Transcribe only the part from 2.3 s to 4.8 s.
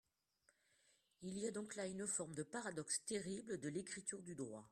de paradoxe terrible de l’écriture du droit.